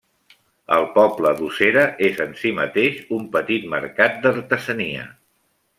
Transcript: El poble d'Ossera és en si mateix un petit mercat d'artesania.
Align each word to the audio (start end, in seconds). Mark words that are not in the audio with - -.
El 0.77 0.85
poble 0.95 1.33
d'Ossera 1.41 1.83
és 2.09 2.23
en 2.27 2.33
si 2.41 2.55
mateix 2.63 2.99
un 3.19 3.29
petit 3.39 3.69
mercat 3.77 4.21
d'artesania. 4.25 5.11